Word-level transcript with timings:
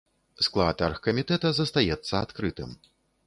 Склад 0.45 0.81
аргкамітэта 0.87 1.51
застаецца 1.59 2.13
адкрытым. 2.23 2.75